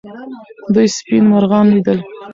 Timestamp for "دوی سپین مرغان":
0.73-1.65